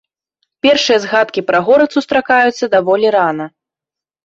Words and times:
Першыя 0.65 0.97
згадкі 1.03 1.43
пра 1.51 1.59
горад 1.69 1.89
сустракаюцца 1.99 2.73
даволі 2.77 3.07
рана. 3.19 3.45